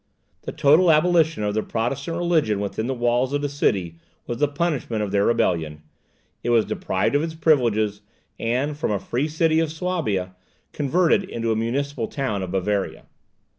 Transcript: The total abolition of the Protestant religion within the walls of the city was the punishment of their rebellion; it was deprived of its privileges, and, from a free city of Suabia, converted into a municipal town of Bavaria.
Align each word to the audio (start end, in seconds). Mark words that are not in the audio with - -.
The 0.41 0.51
total 0.51 0.89
abolition 0.89 1.43
of 1.43 1.53
the 1.53 1.61
Protestant 1.61 2.17
religion 2.17 2.59
within 2.59 2.87
the 2.87 2.93
walls 2.95 3.33
of 3.33 3.43
the 3.43 3.47
city 3.49 3.99
was 4.25 4.39
the 4.39 4.47
punishment 4.47 5.03
of 5.03 5.11
their 5.11 5.25
rebellion; 5.25 5.83
it 6.43 6.49
was 6.49 6.65
deprived 6.65 7.13
of 7.13 7.21
its 7.21 7.35
privileges, 7.35 8.01
and, 8.39 8.75
from 8.75 8.89
a 8.89 8.97
free 8.99 9.27
city 9.27 9.59
of 9.59 9.69
Suabia, 9.71 10.33
converted 10.71 11.23
into 11.25 11.51
a 11.51 11.55
municipal 11.55 12.07
town 12.07 12.41
of 12.41 12.49
Bavaria. 12.49 13.03